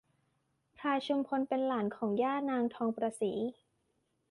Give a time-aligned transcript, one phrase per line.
[0.77, 1.85] พลายชุมพลเป็นหลาน
[2.21, 3.31] ย่านางทองประศรี